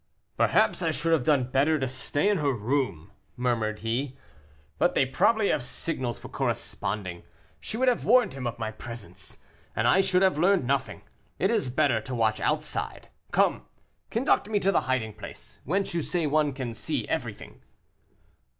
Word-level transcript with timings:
"Perhaps 0.35 0.81
I 0.81 0.89
should 0.89 1.11
have 1.11 1.25
done 1.25 1.51
better 1.51 1.77
to 1.77 1.87
stay 1.87 2.27
in 2.27 2.39
her 2.39 2.51
room," 2.51 3.11
murmured 3.37 3.81
he. 3.81 4.17
"But 4.79 4.95
they 4.95 5.05
probably 5.05 5.49
have 5.49 5.61
signals 5.61 6.17
for 6.17 6.27
corresponding; 6.27 7.21
she 7.59 7.77
would 7.77 7.87
have 7.87 8.03
warned 8.03 8.33
him 8.33 8.47
of 8.47 8.57
my 8.57 8.71
presence, 8.71 9.37
and 9.75 9.87
I 9.87 10.01
should 10.01 10.23
have 10.23 10.39
learned 10.39 10.65
nothing. 10.65 11.03
It 11.37 11.51
is 11.51 11.69
better 11.69 12.01
to 12.01 12.15
watch 12.15 12.39
outside. 12.39 13.09
Come, 13.31 13.67
conduct 14.09 14.49
me 14.49 14.57
to 14.61 14.71
the 14.71 14.81
hiding 14.89 15.13
place, 15.13 15.61
whence 15.65 15.93
you 15.93 16.01
say 16.01 16.25
one 16.25 16.51
can 16.53 16.73
see 16.73 17.07
everything." 17.07 17.61